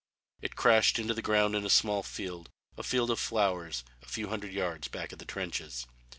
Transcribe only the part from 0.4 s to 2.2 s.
It crashed into the ground in a small